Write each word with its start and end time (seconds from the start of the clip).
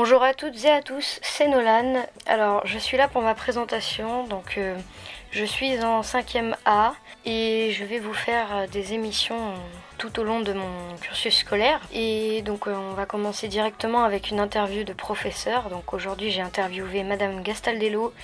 Bonjour 0.00 0.22
à 0.22 0.32
toutes 0.32 0.64
et 0.64 0.70
à 0.70 0.80
tous, 0.80 1.18
c'est 1.22 1.48
Nolan. 1.48 2.06
Alors, 2.26 2.64
je 2.64 2.78
suis 2.78 2.96
là 2.96 3.08
pour 3.08 3.20
ma 3.20 3.34
présentation. 3.34 4.22
Donc, 4.28 4.54
euh, 4.56 4.76
je 5.32 5.44
suis 5.44 5.82
en 5.82 6.02
5e 6.02 6.54
A 6.66 6.94
et 7.24 7.72
je 7.72 7.84
vais 7.84 7.98
vous 7.98 8.14
faire 8.14 8.46
euh, 8.54 8.66
des 8.68 8.92
émissions 8.92 9.54
tout 9.98 10.20
au 10.20 10.22
long 10.22 10.38
de 10.38 10.52
mon 10.52 10.96
cursus 11.00 11.38
scolaire. 11.38 11.80
Et 11.92 12.42
donc, 12.42 12.68
euh, 12.68 12.76
on 12.76 12.92
va 12.92 13.06
commencer 13.06 13.48
directement 13.48 14.04
avec 14.04 14.30
une 14.30 14.38
interview 14.38 14.84
de 14.84 14.92
professeur. 14.92 15.68
Donc, 15.68 15.92
aujourd'hui, 15.92 16.30
j'ai 16.30 16.42
interviewé 16.42 17.02
Madame 17.02 17.42
Gastaldello 17.42 18.14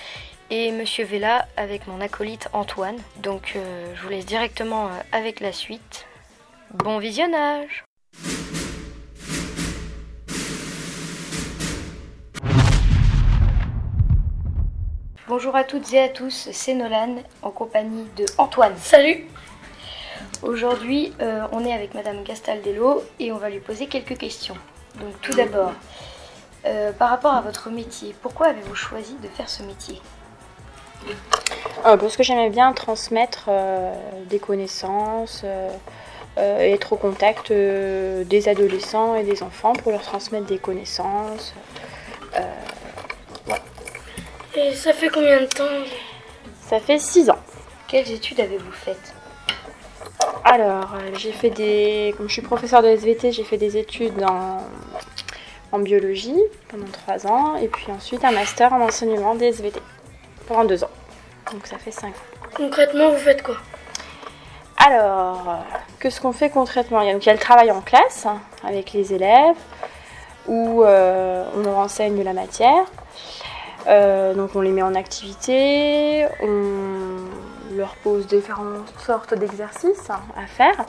et 0.51 0.71
Monsieur 0.71 1.03
Vella 1.03 1.45
avec 1.57 1.87
mon 1.87 1.99
acolyte 1.99 2.47
Antoine. 2.53 3.01
Donc, 3.17 3.57
je 3.95 4.01
vous 4.01 4.09
laisse 4.09 4.25
directement 4.25 4.89
avec 5.11 5.41
la 5.41 5.51
suite. 5.51 6.05
Bon 6.71 6.99
visionnage 6.99 7.83
Bonjour 15.27 15.55
à 15.55 15.63
toutes 15.63 15.91
et 15.91 15.99
à 15.99 16.07
tous, 16.07 16.49
c'est 16.51 16.75
Nolan 16.75 17.15
en 17.41 17.49
compagnie 17.49 18.05
de 18.15 18.27
Antoine. 18.37 18.75
Salut 18.77 19.25
Aujourd'hui, 20.43 21.13
euh, 21.19 21.47
on 21.51 21.65
est 21.65 21.73
avec 21.73 21.95
Madame 21.95 22.21
Gastaldello 22.21 23.03
et 23.19 23.31
on 23.31 23.37
va 23.37 23.49
lui 23.49 23.59
poser 23.59 23.87
quelques 23.87 24.19
questions. 24.19 24.53
Donc 24.99 25.19
tout 25.23 25.33
d'abord, 25.33 25.71
euh, 26.67 26.91
par 26.91 27.09
rapport 27.09 27.33
à 27.33 27.41
votre 27.41 27.71
métier, 27.71 28.15
pourquoi 28.21 28.49
avez-vous 28.49 28.75
choisi 28.75 29.15
de 29.15 29.27
faire 29.27 29.49
ce 29.49 29.63
métier? 29.63 29.99
Euh, 31.87 31.97
Parce 31.97 32.15
que 32.15 32.21
j'aimais 32.21 32.51
bien 32.51 32.71
transmettre 32.73 33.49
des 34.29 34.37
connaissances, 34.37 35.43
être 36.37 36.93
au 36.93 36.97
contact 36.97 37.51
des 37.51 38.47
adolescents 38.47 39.15
et 39.15 39.23
des 39.23 39.41
enfants 39.41 39.73
pour 39.73 39.91
leur 39.91 40.03
transmettre 40.03 40.45
des 40.45 40.59
connaissances. 40.59 41.55
Et 44.57 44.73
ça 44.73 44.93
fait 44.93 45.09
combien 45.09 45.41
de 45.41 45.47
temps 45.47 45.63
Ça 46.61 46.79
fait 46.79 46.97
6 46.97 47.29
ans. 47.29 47.39
Quelles 47.87 48.09
études 48.09 48.39
avez-vous 48.39 48.71
faites 48.71 49.13
Alors, 50.45 50.93
euh, 50.95 51.11
j'ai 51.17 51.33
fait 51.33 51.49
des. 51.49 52.13
Comme 52.15 52.29
je 52.29 52.33
suis 52.33 52.41
professeur 52.41 52.81
de 52.81 52.87
SVT, 52.87 53.33
j'ai 53.33 53.43
fait 53.43 53.57
des 53.57 53.75
études 53.75 54.23
en, 54.23 54.59
en 55.73 55.79
biologie 55.79 56.39
pendant 56.69 56.85
3 56.85 57.27
ans, 57.27 57.55
et 57.57 57.67
puis 57.67 57.91
ensuite 57.91 58.23
un 58.23 58.31
master 58.31 58.71
en 58.71 58.79
enseignement 58.79 59.35
des 59.35 59.47
SVT 59.47 59.81
pendant 60.47 60.63
2 60.63 60.85
ans. 60.85 60.91
Donc 61.51 61.67
ça 61.67 61.77
fait 61.77 61.91
5 61.91 62.07
ans. 62.07 62.11
Concrètement, 62.55 63.09
vous 63.09 63.17
faites 63.17 63.43
quoi 63.43 63.57
Alors, 64.77 65.65
qu'est-ce 65.99 66.21
qu'on 66.21 66.31
fait 66.31 66.49
concrètement 66.49 67.01
il 67.01 67.07
y, 67.07 67.29
a, 67.29 67.33
le 67.33 67.39
travail 67.39 67.71
en 67.71 67.81
classe 67.81 68.25
hein, 68.25 68.39
avec 68.63 68.93
les 68.93 69.13
élèves, 69.13 69.57
où 70.47 70.83
euh, 70.83 71.43
on 71.57 71.59
leur 71.59 71.77
enseigne 71.77 72.23
la 72.23 72.33
matière. 72.33 72.85
Euh, 73.87 74.33
donc 74.33 74.55
on 74.55 74.61
les 74.61 74.71
met 74.71 74.81
en 74.81 74.95
activité, 74.95 76.25
on 76.41 77.75
leur 77.75 77.95
pose 77.97 78.25
différentes 78.27 78.91
sortes 79.05 79.33
d'exercices 79.33 80.09
à 80.09 80.47
faire. 80.47 80.85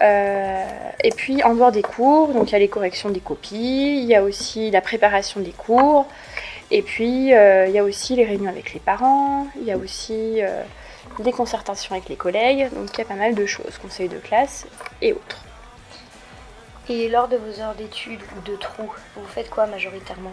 Euh, 0.00 0.64
et 1.02 1.10
puis 1.10 1.42
en 1.42 1.54
dehors 1.54 1.72
des 1.72 1.82
cours, 1.82 2.28
donc 2.28 2.50
il 2.50 2.52
y 2.52 2.56
a 2.56 2.58
les 2.58 2.68
corrections 2.68 3.10
des 3.10 3.20
copies, 3.20 4.00
il 4.00 4.04
y 4.04 4.14
a 4.14 4.22
aussi 4.22 4.70
la 4.70 4.80
préparation 4.80 5.40
des 5.40 5.52
cours, 5.52 6.06
et 6.70 6.82
puis 6.82 7.34
euh, 7.34 7.66
il 7.66 7.72
y 7.72 7.78
a 7.78 7.84
aussi 7.84 8.14
les 8.16 8.24
réunions 8.24 8.50
avec 8.50 8.74
les 8.74 8.80
parents, 8.80 9.46
il 9.56 9.64
y 9.64 9.72
a 9.72 9.76
aussi 9.76 10.40
des 11.18 11.32
concertations 11.32 11.94
avec 11.94 12.08
les 12.08 12.16
collègues, 12.16 12.68
donc 12.74 12.90
il 12.94 12.98
y 12.98 13.02
a 13.02 13.04
pas 13.04 13.14
mal 13.14 13.34
de 13.34 13.46
choses, 13.46 13.78
conseils 13.80 14.08
de 14.08 14.18
classe 14.18 14.66
et 15.02 15.12
autres. 15.12 15.44
Et 16.88 17.08
lors 17.08 17.28
de 17.28 17.36
vos 17.36 17.60
heures 17.60 17.74
d'études 17.74 18.20
ou 18.36 18.48
de 18.48 18.56
trous, 18.56 18.92
vous 19.16 19.26
faites 19.26 19.50
quoi 19.50 19.66
majoritairement? 19.66 20.32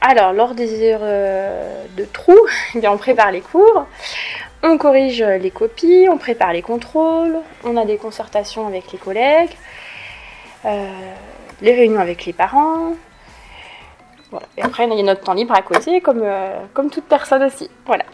Alors, 0.00 0.32
lors 0.32 0.54
des 0.54 0.82
heures 0.82 1.00
euh, 1.02 1.84
de 1.96 2.04
trous, 2.04 2.38
eh 2.74 2.88
on 2.88 2.98
prépare 2.98 3.32
les 3.32 3.40
cours, 3.40 3.86
on 4.62 4.78
corrige 4.78 5.22
les 5.22 5.50
copies, 5.50 6.06
on 6.10 6.18
prépare 6.18 6.52
les 6.52 6.62
contrôles, 6.62 7.38
on 7.64 7.76
a 7.76 7.84
des 7.84 7.96
concertations 7.96 8.66
avec 8.66 8.92
les 8.92 8.98
collègues, 8.98 9.56
euh, 10.64 10.90
les 11.62 11.74
réunions 11.74 12.00
avec 12.00 12.24
les 12.26 12.32
parents. 12.32 12.94
Et 14.56 14.62
après, 14.62 14.86
il 14.86 14.94
y 14.94 15.00
a 15.00 15.02
notre 15.02 15.22
temps 15.22 15.34
libre 15.34 15.54
à 15.54 15.62
côté, 15.62 16.00
comme, 16.00 16.22
euh, 16.22 16.58
comme 16.74 16.90
toute 16.90 17.04
personne 17.04 17.42
aussi. 17.44 17.70
Voilà. 17.86 18.04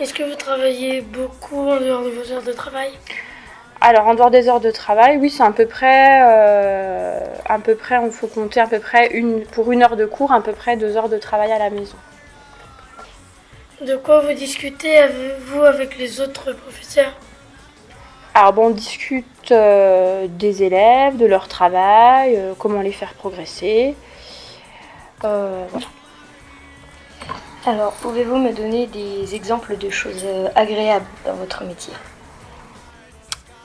Est-ce 0.00 0.12
que 0.12 0.22
vous 0.22 0.34
travaillez 0.34 1.00
beaucoup 1.00 1.68
en 1.68 1.78
dehors 1.78 2.02
de 2.02 2.10
vos 2.10 2.32
heures 2.32 2.42
de 2.42 2.52
travail? 2.52 2.90
Alors 3.82 4.06
en 4.06 4.14
dehors 4.14 4.30
des 4.30 4.48
heures 4.48 4.60
de 4.60 4.70
travail, 4.70 5.16
oui, 5.16 5.28
c'est 5.28 5.42
à 5.42 5.50
peu 5.50 5.66
près, 5.66 6.20
euh, 6.24 7.18
à 7.44 7.58
peu 7.58 7.74
près, 7.74 7.98
il 8.04 8.12
faut 8.12 8.28
compter 8.28 8.60
à 8.60 8.68
peu 8.68 8.78
près 8.78 9.08
une, 9.08 9.44
pour 9.44 9.72
une 9.72 9.82
heure 9.82 9.96
de 9.96 10.06
cours, 10.06 10.32
à 10.32 10.40
peu 10.40 10.52
près 10.52 10.76
deux 10.76 10.96
heures 10.96 11.08
de 11.08 11.18
travail 11.18 11.50
à 11.50 11.58
la 11.58 11.68
maison. 11.68 11.96
De 13.80 13.96
quoi 13.96 14.20
vous 14.20 14.32
discutez 14.34 15.00
vous 15.46 15.62
avec 15.62 15.98
les 15.98 16.20
autres 16.20 16.52
professeurs? 16.52 17.12
Alors 18.34 18.52
bon, 18.52 18.66
on 18.66 18.70
discute 18.70 19.50
euh, 19.50 20.28
des 20.28 20.62
élèves, 20.62 21.16
de 21.16 21.26
leur 21.26 21.48
travail, 21.48 22.36
euh, 22.36 22.54
comment 22.56 22.80
les 22.80 22.92
faire 22.92 23.14
progresser. 23.14 23.96
voilà. 25.20 25.66
Alors, 27.66 27.92
pouvez-vous 27.94 28.38
me 28.38 28.52
donner 28.52 28.86
des 28.86 29.34
exemples 29.34 29.76
de 29.76 29.90
choses 29.90 30.24
agréables 30.54 31.06
dans 31.26 31.34
votre 31.34 31.64
métier? 31.64 31.92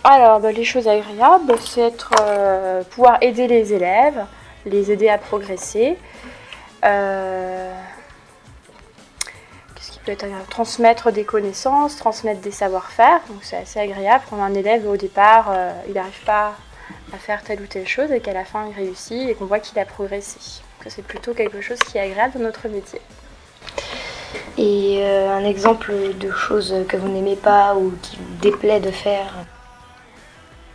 Alors, 0.09 0.39
bah, 0.39 0.53
les 0.53 0.63
choses 0.63 0.87
agréables, 0.87 1.53
c'est 1.59 1.81
être, 1.81 2.11
euh, 2.21 2.81
pouvoir 2.83 3.17
aider 3.21 3.45
les 3.47 3.73
élèves, 3.73 4.25
les 4.65 4.89
aider 4.89 5.09
à 5.09 5.17
progresser. 5.17 5.97
Euh, 6.85 7.73
qu'est-ce 9.75 9.91
qui 9.91 9.99
peut 9.99 10.13
être 10.13 10.23
agréable? 10.23 10.45
Transmettre 10.49 11.11
des 11.11 11.25
connaissances, 11.25 11.97
transmettre 11.97 12.39
des 12.39 12.51
savoir-faire. 12.51 13.19
Donc, 13.27 13.39
c'est 13.41 13.57
assez 13.57 13.81
agréable 13.81 14.23
quand 14.29 14.41
un 14.41 14.53
élève, 14.53 14.87
au 14.87 14.95
départ, 14.95 15.47
euh, 15.51 15.71
il 15.89 15.93
n'arrive 15.95 16.23
pas 16.25 16.53
à 17.13 17.17
faire 17.17 17.43
telle 17.43 17.59
ou 17.59 17.65
telle 17.65 17.87
chose 17.87 18.09
et 18.13 18.21
qu'à 18.21 18.33
la 18.33 18.45
fin, 18.45 18.65
il 18.69 18.75
réussit 18.75 19.29
et 19.29 19.35
qu'on 19.35 19.45
voit 19.45 19.59
qu'il 19.59 19.77
a 19.77 19.85
progressé. 19.85 20.61
c'est 20.87 21.05
plutôt 21.05 21.33
quelque 21.33 21.59
chose 21.59 21.79
qui 21.79 21.97
est 21.97 22.01
agréable 22.01 22.35
dans 22.35 22.45
notre 22.45 22.69
métier. 22.69 23.01
Et 24.57 25.05
un 25.05 25.43
exemple 25.43 25.93
de 26.17 26.31
choses 26.31 26.73
que 26.87 26.95
vous 26.95 27.09
n'aimez 27.09 27.35
pas 27.35 27.75
ou 27.75 27.93
qui 28.01 28.15
vous 28.15 28.35
déplaît 28.41 28.79
de 28.79 28.91
faire? 28.91 29.33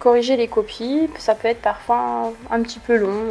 Corriger 0.02 0.36
les 0.36 0.48
copies, 0.48 1.08
ça 1.18 1.36
peut 1.36 1.46
être 1.46 1.62
parfois 1.62 2.32
un, 2.50 2.62
petit 2.62 2.80
peu 2.80 2.96
long. 2.96 3.24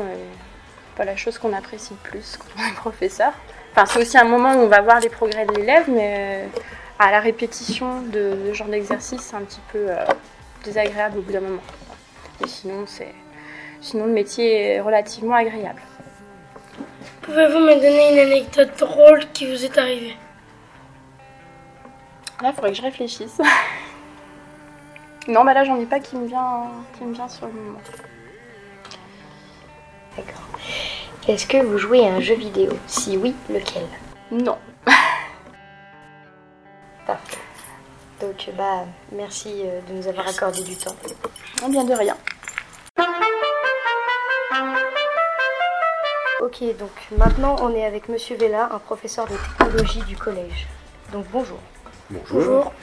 pas 0.95 1.03
la 1.03 1.17
chose 1.17 1.37
qu'on 1.37 1.51
apprécie 1.51 1.93
le 1.93 2.09
plus 2.09 2.37
quand 2.37 2.47
on 2.57 2.71
est 2.71 2.75
professeur. 2.75 3.33
Enfin, 3.71 3.85
c'est 3.85 3.99
aussi 3.99 4.17
un 4.17 4.23
moment 4.23 4.53
où 4.53 4.59
on 4.59 4.67
va 4.67 4.79
voir 4.79 5.01
les 5.01 5.09
progrès 5.09 5.45
de 5.45 5.53
l'élève, 5.53 5.89
mais 5.89 6.15
euh, 6.17 6.47
à 6.97 7.11
la 7.11 7.19
répétition 7.19 8.01
de 8.03 8.37
ce 8.47 8.53
genre 8.53 8.69
d'exercice, 8.69 9.19
c'est 9.21 9.35
un 9.35 9.41
petit 9.41 9.59
peu 9.73 9.79
euh, 9.89 10.05
désagréable 10.63 11.17
au 11.17 11.21
bout 11.21 11.33
d'un 11.33 11.41
moment. 11.41 11.61
Mais 12.39 12.47
sinon, 12.47 12.85
c'est, 12.87 13.13
sinon, 13.81 14.05
le 14.05 14.13
métier 14.13 14.75
est 14.75 14.79
relativement 14.79 15.35
agréable. 15.35 15.81
Pouvez-vous 17.21 17.59
me 17.59 17.75
donner 17.75 18.13
une 18.13 18.31
anecdote 18.31 18.71
drôle 18.79 19.25
qui 19.33 19.45
vous 19.45 19.65
est 19.65 19.77
arrivée? 19.77 20.15
Là, 22.41 22.49
il 22.49 22.53
faudrait 22.55 22.71
que 22.71 22.77
je 22.77 22.81
réfléchisse. 22.81 23.41
Non, 25.27 25.43
bah 25.43 25.53
là, 25.53 25.63
j'en 25.63 25.79
ai 25.79 25.85
pas 25.85 25.99
qui 25.99 26.15
me 26.15 26.27
vient, 26.27 26.71
qui 26.97 27.03
me 27.03 27.13
vient 27.13 27.27
sur 27.29 27.45
le 27.45 27.53
moment. 27.53 27.79
D'accord. 30.17 30.41
Est-ce 31.27 31.45
que 31.45 31.57
vous 31.57 31.77
jouez 31.77 32.07
à 32.07 32.15
un 32.15 32.19
jeu 32.19 32.35
vidéo? 32.35 32.71
Si 32.87 33.17
oui, 33.17 33.35
lequel? 33.49 33.85
Non. 34.31 34.57
Parfait. 37.05 37.37
Donc, 38.19 38.49
bah, 38.57 38.85
merci 39.11 39.61
euh, 39.63 39.81
de 39.87 39.93
nous 39.93 40.07
avoir 40.07 40.27
accordé 40.27 40.63
du 40.63 40.75
temps. 40.75 40.95
Bien 41.69 41.83
de 41.83 41.93
rien. 41.93 42.17
Ok, 46.41 46.63
donc 46.79 46.91
maintenant 47.17 47.55
on 47.61 47.73
est 47.75 47.85
avec 47.85 48.09
Monsieur 48.09 48.35
Vella, 48.35 48.69
un 48.73 48.79
professeur 48.79 49.27
de 49.27 49.35
technologie 49.35 50.01
du 50.01 50.17
collège. 50.17 50.67
Donc 51.13 51.25
bonjour. 51.31 51.59
Bonjour. 52.09 52.25
bonjour. 52.33 52.73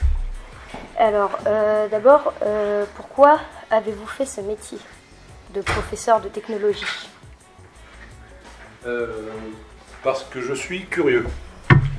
Alors, 0.97 1.37
euh, 1.47 1.87
d'abord, 1.87 2.33
euh, 2.41 2.85
pourquoi 2.95 3.39
avez-vous 3.71 4.07
fait 4.07 4.25
ce 4.25 4.41
métier 4.41 4.77
de 5.53 5.61
professeur 5.61 6.21
de 6.21 6.27
technologie 6.27 7.09
euh, 8.85 9.29
Parce 10.03 10.23
que 10.23 10.41
je 10.41 10.53
suis 10.53 10.85
curieux, 10.85 11.25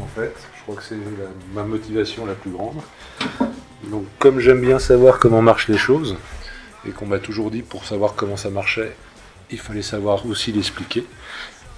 en 0.01 0.07
fait. 0.07 0.35
Je 0.57 0.63
crois 0.63 0.77
que 0.77 0.83
c'est 0.83 0.99
ma 1.55 1.63
motivation 1.63 2.27
la 2.27 2.35
plus 2.35 2.51
grande. 2.51 2.81
Donc, 3.85 4.05
comme 4.19 4.39
j'aime 4.39 4.61
bien 4.61 4.79
savoir 4.79 5.19
comment 5.19 5.43
marchent 5.43 5.69
les 5.69 5.79
choses, 5.79 6.17
et 6.87 6.91
qu'on 6.91 7.07
m'a 7.07 7.19
toujours 7.19 7.51
dit 7.51 7.63
pour 7.63 7.85
savoir 7.85 8.15
comment 8.15 8.37
ça 8.37 8.51
marchait, 8.51 8.95
il 9.51 9.59
fallait 9.59 9.83
savoir 9.83 10.27
aussi 10.27 10.53
l'expliquer. 10.53 11.07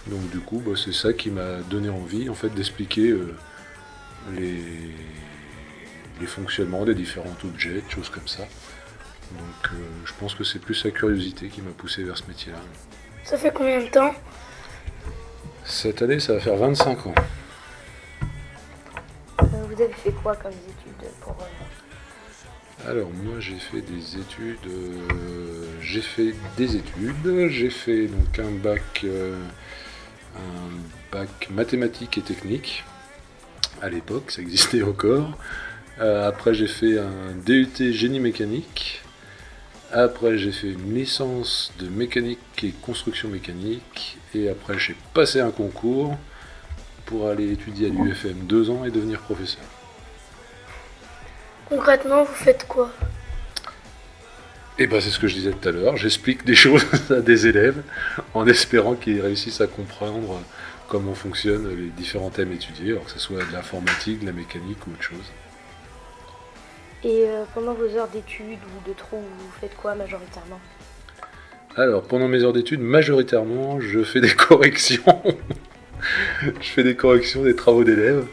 Donc, 0.08 0.28
du 0.30 0.40
coup, 0.40 0.60
bah, 0.64 0.72
c'est 0.76 0.92
ça 0.92 1.12
qui 1.12 1.30
m'a 1.30 1.58
donné 1.70 1.88
envie, 1.88 2.28
en 2.28 2.34
fait, 2.34 2.48
d'expliquer 2.48 3.14
les 4.36 4.66
les 6.22 6.28
fonctionnements 6.28 6.84
des 6.84 6.94
différents 6.94 7.36
objets, 7.44 7.82
des 7.82 7.90
choses 7.90 8.08
comme 8.08 8.28
ça. 8.28 8.42
Donc 8.42 9.72
euh, 9.72 9.76
je 10.04 10.12
pense 10.18 10.34
que 10.34 10.44
c'est 10.44 10.60
plus 10.60 10.74
sa 10.74 10.90
curiosité 10.90 11.48
qui 11.48 11.60
m'a 11.62 11.72
poussé 11.72 12.04
vers 12.04 12.16
ce 12.16 12.24
métier-là. 12.28 12.58
Ça 13.24 13.36
fait 13.36 13.52
combien 13.52 13.80
de 13.82 13.88
temps? 13.88 14.14
Cette 15.64 16.00
année, 16.02 16.20
ça 16.20 16.34
va 16.34 16.40
faire 16.40 16.56
25 16.56 17.06
ans. 17.06 17.14
Euh, 19.40 19.46
vous 19.68 19.82
avez 19.82 19.92
fait 19.92 20.12
quoi 20.12 20.36
comme 20.36 20.52
études 20.52 21.10
pour... 21.20 21.36
euh, 21.40 22.90
Alors 22.90 23.10
moi 23.10 23.40
j'ai 23.40 23.58
fait 23.58 23.80
des 23.80 24.16
études, 24.18 24.66
euh, 24.68 25.66
j'ai 25.80 26.02
fait 26.02 26.34
des 26.56 26.76
études, 26.76 27.48
j'ai 27.48 27.70
fait 27.70 28.06
donc 28.06 28.38
un 28.38 28.50
bac, 28.50 29.04
un 30.36 30.70
bac 31.10 31.48
mathématiques 31.50 32.18
et 32.18 32.22
techniques. 32.22 32.84
À 33.80 33.88
l'époque, 33.88 34.30
ça 34.30 34.42
existait 34.42 34.82
encore. 34.84 35.36
Euh, 36.00 36.28
après 36.28 36.54
j'ai 36.54 36.66
fait 36.66 36.98
un 36.98 37.34
DUT 37.44 37.92
génie 37.92 38.20
mécanique. 38.20 39.02
Après 39.92 40.38
j'ai 40.38 40.52
fait 40.52 40.70
une 40.72 40.94
licence 40.94 41.72
de 41.78 41.88
mécanique 41.88 42.38
et 42.62 42.70
construction 42.70 43.28
mécanique. 43.28 44.18
Et 44.34 44.48
après 44.48 44.78
j'ai 44.78 44.96
passé 45.14 45.40
un 45.40 45.50
concours 45.50 46.16
pour 47.04 47.28
aller 47.28 47.52
étudier 47.52 47.88
à 47.88 47.90
l'UFM 47.90 48.46
deux 48.46 48.70
ans 48.70 48.84
et 48.84 48.90
devenir 48.90 49.20
professeur. 49.20 49.64
Concrètement, 51.68 52.24
vous 52.24 52.34
faites 52.34 52.66
quoi? 52.68 52.90
Et 54.78 54.86
ben 54.86 55.00
c'est 55.00 55.10
ce 55.10 55.18
que 55.18 55.26
je 55.26 55.34
disais 55.34 55.52
tout 55.52 55.68
à 55.68 55.72
l'heure, 55.72 55.96
j'explique 55.96 56.44
des 56.44 56.54
choses 56.64 56.84
à 57.10 57.20
des 57.20 57.46
élèves 57.46 57.82
en 58.34 58.46
espérant 58.46 58.94
qu'ils 58.94 59.20
réussissent 59.20 59.60
à 59.60 59.66
comprendre 59.66 60.40
comment 60.88 61.14
fonctionnent 61.14 61.68
les 61.76 61.90
différents 61.90 62.30
thèmes 62.30 62.52
étudiés, 62.52 62.92
alors 62.92 63.04
que 63.04 63.10
ce 63.10 63.18
soit 63.18 63.38
de 63.38 63.52
l'informatique, 63.52 64.20
de 64.20 64.26
la 64.26 64.32
mécanique 64.32 64.86
ou 64.86 64.90
autre 64.90 65.02
chose. 65.02 65.32
Et 67.04 67.24
euh, 67.26 67.44
pendant 67.54 67.74
vos 67.74 67.88
heures 67.96 68.08
d'études 68.08 68.58
ou 68.60 68.88
de 68.88 68.94
trous, 68.94 69.16
vous 69.16 69.50
faites 69.60 69.76
quoi 69.76 69.94
majoritairement? 69.94 70.60
Alors 71.76 72.02
pendant 72.02 72.28
mes 72.28 72.44
heures 72.44 72.52
d'études, 72.52 72.80
majoritairement, 72.80 73.80
je 73.80 74.02
fais 74.02 74.20
des 74.20 74.34
corrections. 74.34 75.02
je 76.42 76.68
fais 76.68 76.84
des 76.84 76.94
corrections 76.94 77.42
des 77.42 77.56
travaux 77.56 77.84
d'élèves. 77.84 78.26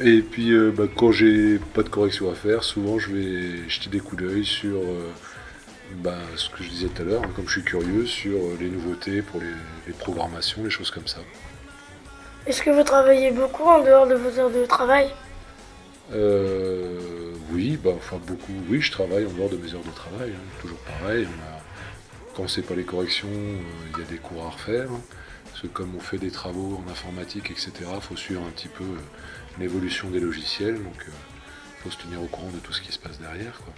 Et 0.00 0.22
puis 0.22 0.52
euh, 0.52 0.72
bah, 0.74 0.84
quand 0.94 1.12
j'ai 1.12 1.58
pas 1.58 1.82
de 1.82 1.88
correction 1.88 2.30
à 2.30 2.34
faire, 2.34 2.64
souvent 2.64 2.98
je 2.98 3.12
vais 3.12 3.68
jeter 3.68 3.90
des 3.90 4.00
coups 4.00 4.22
d'œil 4.22 4.44
sur 4.44 4.76
euh, 4.76 5.10
bah, 5.96 6.16
ce 6.36 6.48
que 6.48 6.62
je 6.62 6.68
disais 6.70 6.88
tout 6.88 7.02
à 7.02 7.04
l'heure, 7.04 7.22
hein, 7.24 7.30
comme 7.36 7.46
je 7.46 7.52
suis 7.52 7.62
curieux, 7.62 8.06
sur 8.06 8.36
euh, 8.36 8.56
les 8.58 8.68
nouveautés 8.68 9.22
pour 9.22 9.40
les, 9.40 9.46
les 9.86 9.92
programmations, 9.92 10.64
les 10.64 10.70
choses 10.70 10.90
comme 10.90 11.06
ça. 11.06 11.20
Est-ce 12.46 12.62
que 12.62 12.70
vous 12.70 12.82
travaillez 12.82 13.30
beaucoup 13.30 13.64
en 13.64 13.82
dehors 13.84 14.06
de 14.06 14.14
vos 14.14 14.38
heures 14.38 14.50
de 14.50 14.64
travail? 14.64 15.08
Euh, 16.12 17.19
oui, 17.60 17.76
bah, 17.82 17.90
enfin 17.96 18.18
beaucoup. 18.26 18.52
Oui, 18.68 18.80
je 18.80 18.90
travaille 18.90 19.26
en 19.26 19.30
dehors 19.30 19.50
de 19.50 19.56
mes 19.58 19.74
heures 19.74 19.84
de 19.84 19.90
travail. 19.90 20.30
hein, 20.34 20.60
toujours 20.60 20.78
pareil. 20.78 21.26
On 21.28 21.42
a- 21.56 21.60
quand 22.34 22.48
c'est 22.48 22.62
pas 22.62 22.74
les 22.74 22.84
corrections, 22.84 23.28
euh, 23.28 23.58
il 23.92 23.98
y 24.02 24.02
a 24.02 24.06
des 24.08 24.16
cours 24.16 24.44
à 24.46 24.50
refaire. 24.50 24.90
hein. 24.90 25.00
Parce 25.46 25.60
que 25.62 25.66
comme 25.66 25.94
on 25.96 26.00
fait 26.00 26.18
des 26.18 26.30
travaux 26.30 26.80
en 26.86 26.90
informatique, 26.90 27.50
etc., 27.50 27.72
il 27.94 28.00
faut 28.00 28.16
suivre 28.16 28.42
un 28.46 28.50
petit 28.50 28.68
peu 28.68 28.84
euh, 28.84 28.98
l'évolution 29.58 30.08
des 30.08 30.20
logiciels. 30.20 30.76
Donc, 30.82 31.04
il 31.06 31.82
faut 31.82 31.90
se 31.90 31.98
tenir 31.98 32.22
au 32.22 32.26
courant 32.26 32.50
de 32.50 32.58
tout 32.58 32.72
ce 32.72 32.80
qui 32.80 32.92
se 32.92 32.98
passe 32.98 33.18
derrière. 33.20 33.58
Quoi. 33.64 33.74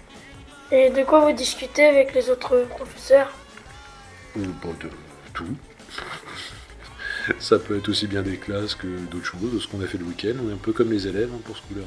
Et 0.78 0.90
de 0.90 1.02
quoi 1.02 1.20
vous 1.20 1.32
discutez 1.32 1.84
avec 1.84 2.14
les 2.14 2.30
autres 2.30 2.64
professeurs? 2.68 3.32
Bah, 4.36 4.68
de 4.80 4.88
tout. 5.34 5.56
Ça 7.38 7.58
peut 7.58 7.78
être 7.78 7.88
aussi 7.88 8.06
bien 8.06 8.22
des 8.22 8.36
classes 8.36 8.74
que 8.74 8.86
d'autres 9.10 9.24
choses, 9.26 9.52
de 9.54 9.58
ce 9.60 9.66
qu'on 9.68 9.80
a 9.82 9.86
fait 9.86 9.98
le 9.98 10.04
week-end. 10.04 10.32
On 10.44 10.50
est 10.50 10.54
un 10.54 10.56
peu 10.56 10.72
comme 10.72 10.90
les 10.92 11.06
élèves 11.06 11.30
hein, 11.34 11.40
pour 11.44 11.56
ce 11.56 11.62
coup-là. 11.62 11.82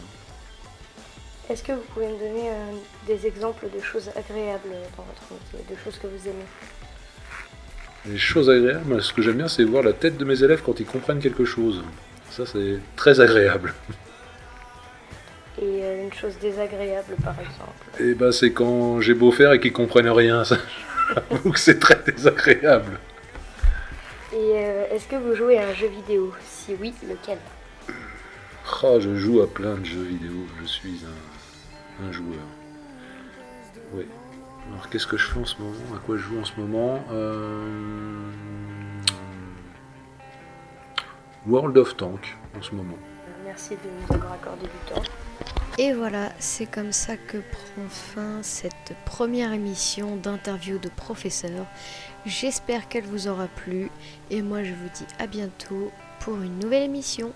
Est-ce 1.49 1.63
que 1.63 1.73
vous 1.73 1.83
pouvez 1.93 2.07
me 2.07 2.17
donner 2.17 2.49
euh, 2.49 2.71
des 3.05 3.27
exemples 3.27 3.67
de 3.69 3.79
choses 3.79 4.09
agréables 4.15 4.69
dans 4.97 5.03
votre 5.03 5.23
métier, 5.31 5.59
de 5.69 5.79
choses 5.83 5.97
que 5.99 6.07
vous 6.07 6.27
aimez? 6.27 6.45
Les 8.07 8.17
choses 8.17 8.49
agréables, 8.49 9.01
ce 9.01 9.13
que 9.13 9.21
j'aime 9.21 9.37
bien, 9.37 9.47
c'est 9.47 9.63
voir 9.63 9.83
la 9.83 9.93
tête 9.93 10.17
de 10.17 10.25
mes 10.25 10.43
élèves 10.43 10.61
quand 10.65 10.79
ils 10.79 10.85
comprennent 10.85 11.19
quelque 11.19 11.45
chose. 11.45 11.83
Ça, 12.31 12.45
c'est 12.45 12.79
très 12.95 13.19
agréable. 13.19 13.73
Et 15.61 15.83
euh, 15.83 16.03
une 16.03 16.13
chose 16.13 16.33
désagréable 16.41 17.15
par 17.23 17.35
exemple? 17.39 18.01
Et 18.01 18.13
ben, 18.13 18.31
c'est 18.31 18.51
quand 18.51 18.99
j'ai 18.99 19.13
beau 19.13 19.31
faire 19.31 19.53
et 19.53 19.59
qu'ils 19.59 19.71
comprennent 19.71 20.09
rien. 20.09 20.43
Ça, 20.43 20.57
j'avoue 21.29 21.51
que 21.51 21.59
c'est 21.59 21.79
très 21.79 22.01
désagréable. 22.05 22.99
Et 24.33 24.51
euh, 24.55 24.85
est-ce 24.91 25.07
que 25.07 25.15
vous 25.15 25.35
jouez 25.35 25.57
à 25.59 25.67
un 25.67 25.73
jeu 25.73 25.87
vidéo? 25.87 26.33
Si 26.45 26.75
oui, 26.81 26.93
lequel? 27.07 27.37
Ah, 28.83 28.99
je 28.99 29.15
joue 29.15 29.41
à 29.41 29.47
plein 29.47 29.75
de 29.75 29.85
jeux 29.85 30.03
vidéo. 30.03 30.45
Je 30.61 30.65
suis 30.65 31.01
un, 31.05 32.05
un 32.05 32.11
joueur. 32.11 32.43
Oui. 33.93 34.05
Alors, 34.69 34.89
qu'est-ce 34.89 35.07
que 35.07 35.17
je 35.17 35.25
fais 35.25 35.39
en 35.39 35.45
ce 35.45 35.59
moment? 35.59 35.95
À 35.95 35.99
quoi 35.99 36.17
je 36.17 36.23
joue 36.23 36.39
en 36.39 36.45
ce 36.45 36.59
moment? 36.59 37.03
Euh, 37.11 38.29
World 41.47 41.77
of 41.77 41.95
Tank 41.97 42.35
en 42.55 42.61
ce 42.61 42.75
moment. 42.75 42.97
Merci 43.43 43.71
de 43.71 43.89
nous 43.89 44.15
avoir 44.15 44.33
accordé 44.33 44.63
du 44.63 44.93
temps. 44.93 45.01
Et 45.77 45.93
voilà, 45.93 46.31
c'est 46.39 46.65
comme 46.65 46.91
ça 46.91 47.17
que 47.17 47.37
prend 47.37 47.89
fin 47.89 48.43
cette 48.43 48.93
première 49.05 49.53
émission 49.53 50.15
d'interview 50.15 50.77
de 50.77 50.89
professeur. 50.89 51.65
J'espère 52.25 52.87
qu'elle 52.87 53.05
vous 53.05 53.27
aura 53.27 53.47
plu 53.47 53.89
et 54.31 54.41
moi 54.41 54.63
je 54.63 54.71
vous 54.71 54.89
dis 54.93 55.05
à 55.19 55.27
bientôt 55.27 55.91
pour 56.19 56.41
une 56.41 56.59
nouvelle 56.59 56.83
émission. 56.83 57.33